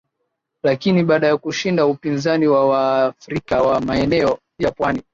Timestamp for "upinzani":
1.85-2.47